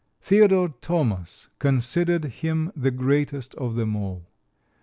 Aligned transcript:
Theodore 0.19 0.69
Thomas 0.81 1.49
considered 1.59 2.25
him 2.25 2.71
the 2.75 2.89
greatest 2.89 3.53
of 3.53 3.75
them 3.75 3.95
all. 3.95 4.31